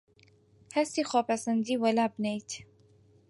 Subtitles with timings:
[0.75, 2.49] هەستی خۆپەسەندیی وەلابنێیت